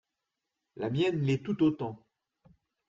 La 0.77 0.89
mienne 0.89 1.21
l’est 1.21 1.43
tout 1.43 1.61
autant. 1.61 2.03